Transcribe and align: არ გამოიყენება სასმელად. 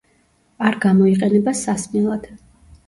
არ 0.69 0.79
გამოიყენება 0.87 1.55
სასმელად. 1.63 2.29